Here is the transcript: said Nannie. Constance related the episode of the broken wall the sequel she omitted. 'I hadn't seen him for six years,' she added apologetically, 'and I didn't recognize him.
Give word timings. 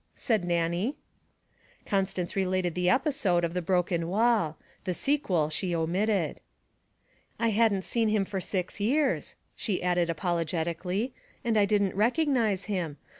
said 0.15 0.43
Nannie. 0.43 0.97
Constance 1.85 2.35
related 2.35 2.73
the 2.73 2.89
episode 2.89 3.43
of 3.43 3.53
the 3.53 3.61
broken 3.61 4.07
wall 4.07 4.57
the 4.83 4.95
sequel 4.95 5.47
she 5.51 5.75
omitted. 5.75 6.39
'I 7.39 7.49
hadn't 7.49 7.81
seen 7.85 8.09
him 8.09 8.25
for 8.25 8.41
six 8.41 8.79
years,' 8.79 9.35
she 9.55 9.83
added 9.83 10.09
apologetically, 10.09 11.13
'and 11.43 11.55
I 11.55 11.65
didn't 11.65 11.93
recognize 11.93 12.63
him. 12.65 12.97